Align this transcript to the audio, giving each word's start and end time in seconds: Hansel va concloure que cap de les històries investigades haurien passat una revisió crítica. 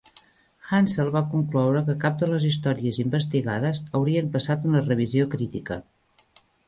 Hansel 0.69 1.09
va 1.15 1.21
concloure 1.33 1.83
que 1.89 1.95
cap 2.05 2.17
de 2.23 2.29
les 2.31 2.47
històries 2.49 3.01
investigades 3.05 3.83
haurien 4.01 4.33
passat 4.37 4.67
una 4.71 4.83
revisió 4.87 5.29
crítica. 5.35 5.79